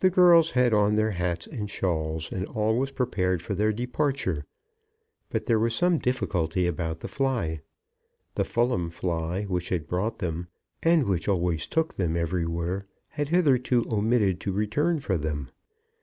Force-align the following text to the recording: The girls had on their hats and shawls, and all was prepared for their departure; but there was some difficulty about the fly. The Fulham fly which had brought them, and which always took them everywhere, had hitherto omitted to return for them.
The 0.00 0.10
girls 0.10 0.50
had 0.50 0.74
on 0.74 0.94
their 0.96 1.12
hats 1.12 1.46
and 1.46 1.70
shawls, 1.70 2.30
and 2.30 2.46
all 2.48 2.76
was 2.78 2.90
prepared 2.92 3.40
for 3.40 3.54
their 3.54 3.72
departure; 3.72 4.44
but 5.30 5.46
there 5.46 5.58
was 5.58 5.74
some 5.74 5.96
difficulty 5.96 6.66
about 6.66 7.00
the 7.00 7.08
fly. 7.08 7.62
The 8.34 8.44
Fulham 8.44 8.90
fly 8.90 9.44
which 9.44 9.70
had 9.70 9.88
brought 9.88 10.18
them, 10.18 10.48
and 10.82 11.06
which 11.06 11.28
always 11.28 11.66
took 11.66 11.94
them 11.94 12.14
everywhere, 12.14 12.84
had 13.08 13.30
hitherto 13.30 13.86
omitted 13.90 14.38
to 14.42 14.52
return 14.52 15.00
for 15.00 15.16
them. 15.16 15.48